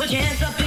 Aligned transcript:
put 0.00 0.10
your 0.10 0.22
hands 0.22 0.42
up 0.42 0.59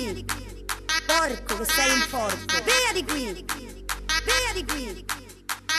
qui! 0.00 0.24
Porco 1.06 1.56
che 1.58 1.64
sei 1.64 1.92
un 1.92 2.06
porco! 2.10 2.62
Via 2.64 2.92
di 2.92 3.04
qui! 3.04 3.44
Via 4.24 4.52
di 4.54 4.64
qui! 4.64 5.04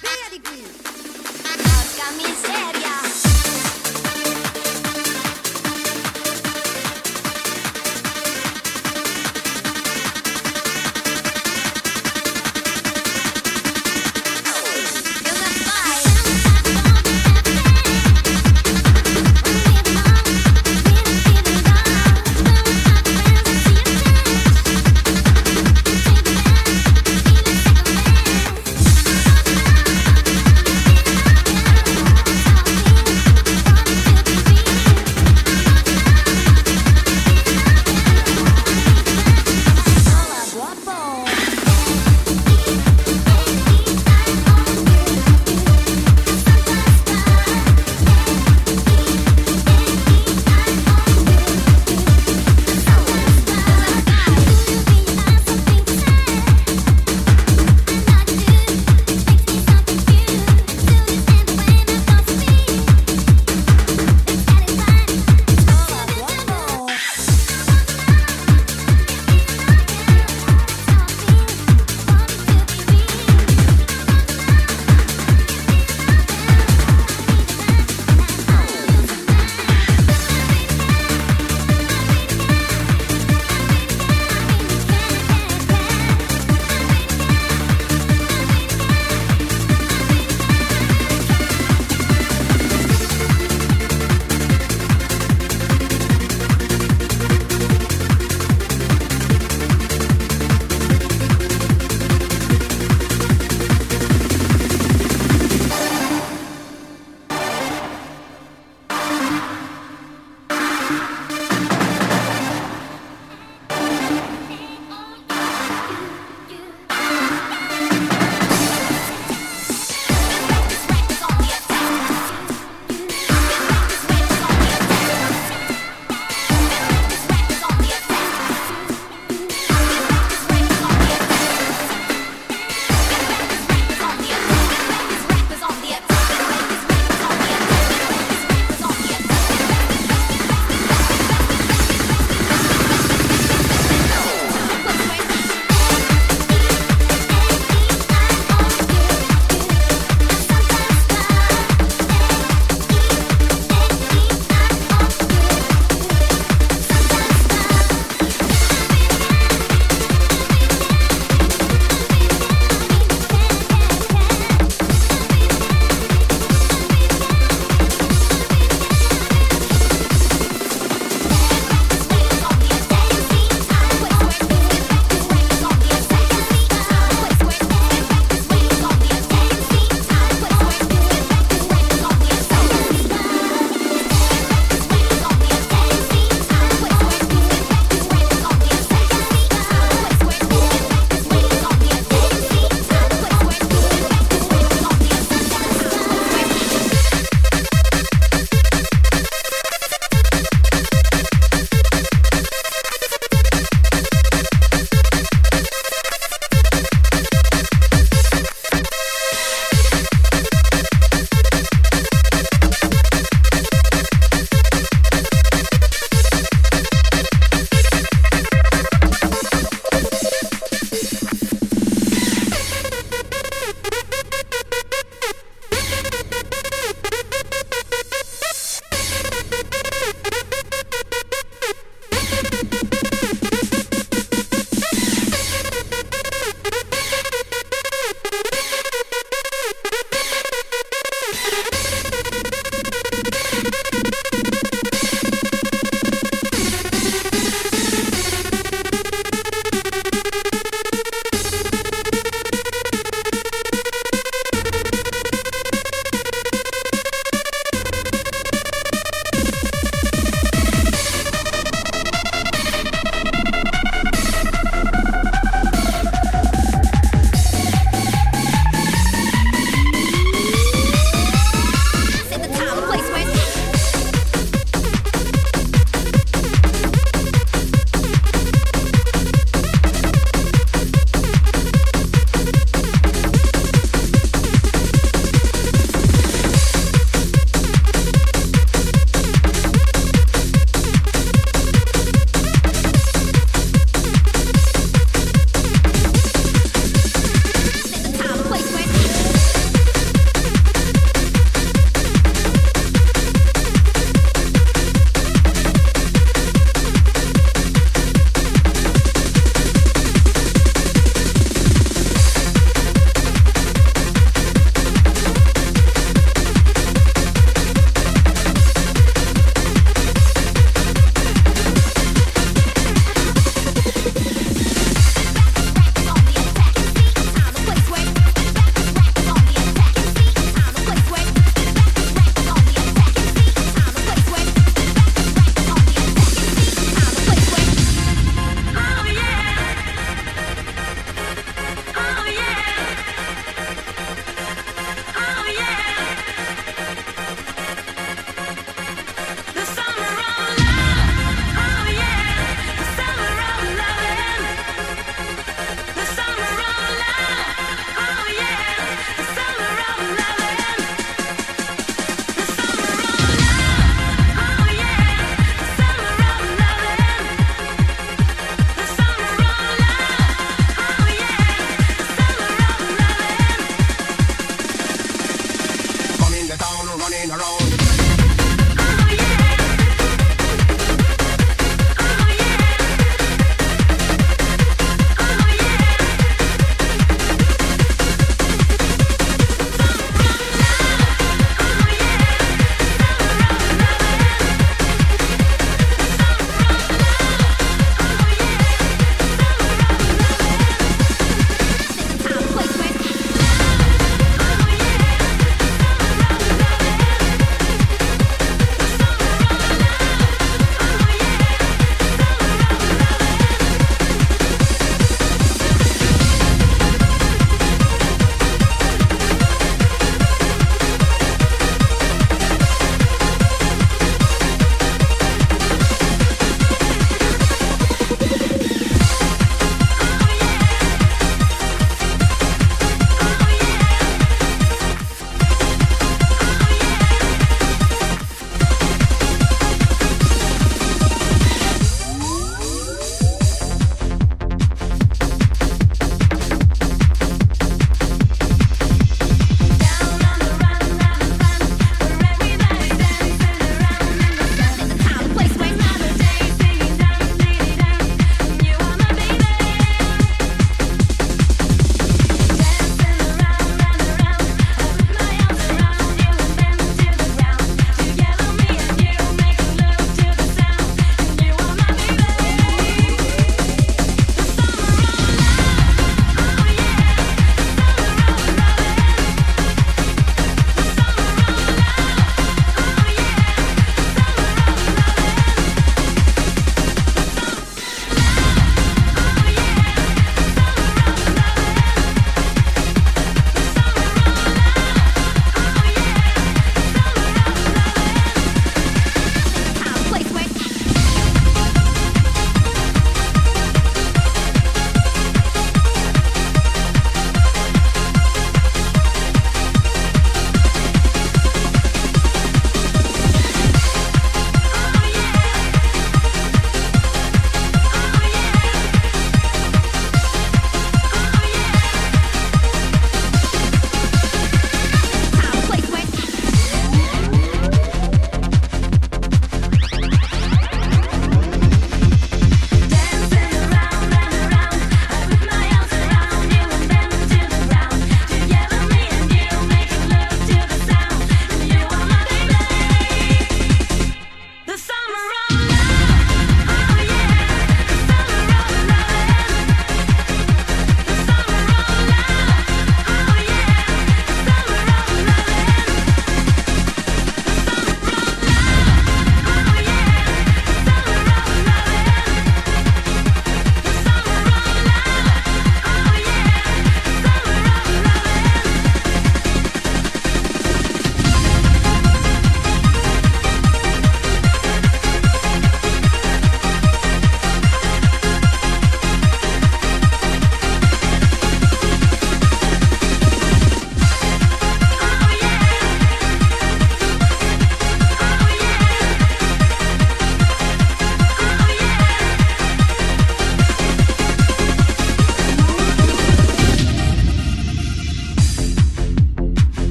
Via 0.00 0.28
di 0.30 0.40
qui! 0.40 0.62
Porca 1.42 2.10
miseria 2.16 3.35